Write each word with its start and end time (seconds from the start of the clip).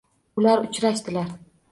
Ular 0.39 0.63
uchrashdilar 0.69 1.29